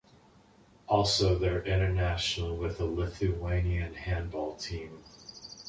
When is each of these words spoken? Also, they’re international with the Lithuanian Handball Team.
Also, 0.87 1.37
they’re 1.37 1.63
international 1.71 2.57
with 2.57 2.79
the 2.79 2.85
Lithuanian 2.85 3.93
Handball 3.93 4.55
Team. 4.55 5.03